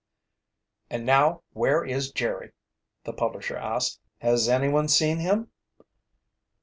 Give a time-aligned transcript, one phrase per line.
[0.89, 2.53] "And now, where is Jerry?"
[3.03, 3.99] the publisher asked.
[4.21, 5.51] "Has anyone seen him?"